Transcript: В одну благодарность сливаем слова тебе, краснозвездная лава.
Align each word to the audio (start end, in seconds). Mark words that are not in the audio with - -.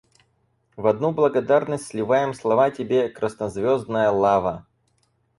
В 0.77 0.87
одну 0.87 1.11
благодарность 1.11 1.85
сливаем 1.85 2.33
слова 2.33 2.71
тебе, 2.71 3.07
краснозвездная 3.07 4.09
лава. 4.09 4.65